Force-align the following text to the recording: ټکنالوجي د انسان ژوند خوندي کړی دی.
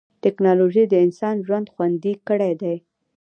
ټکنالوجي 0.23 0.83
د 0.89 0.93
انسان 1.05 1.35
ژوند 1.45 1.67
خوندي 1.73 2.13
کړی 2.27 2.53
دی. 2.61 2.75